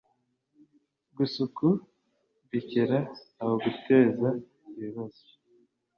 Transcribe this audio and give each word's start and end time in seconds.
gasuku 1.17 1.67
rekera 2.53 2.97
aho 3.41 3.53
guteza 3.63 4.27
ibibazo 4.77 5.23